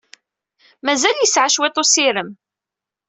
[0.85, 2.29] Mazal yesɛa cwiṭ n ussirem.